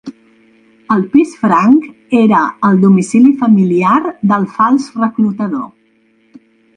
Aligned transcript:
El 0.93 1.01
pis 1.15 1.33
franc 1.41 1.83
era 2.21 2.39
el 2.69 2.79
domicili 2.85 3.33
familiar 3.41 3.99
del 4.33 4.49
fals 4.57 4.89
reclutador. 5.03 5.69